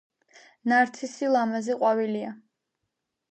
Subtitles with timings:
[0.71, 2.31] ნარცისი ლამაზი ყვავილია